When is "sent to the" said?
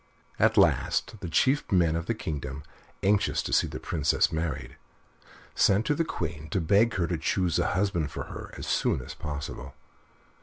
5.53-6.03